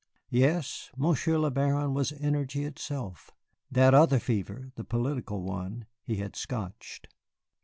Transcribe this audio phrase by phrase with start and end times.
[0.31, 3.29] Yes, Monsieur le Baron was energy itself.
[3.71, 7.07] That other fever the political one he had scotched.